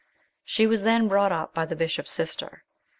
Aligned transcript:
She 0.43 0.65
was 0.65 0.81
then 0.81 1.07
brought 1.07 1.31
up 1.31 1.53
by 1.53 1.67
the 1.67 1.75
bishop's 1.75 2.09
sister. 2.11 2.63